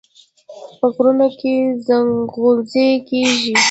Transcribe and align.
په 0.77 0.85
غرونو 0.93 1.27
کې 1.39 1.53
ځنغوزي 1.85 2.89
کیږي. 3.07 3.53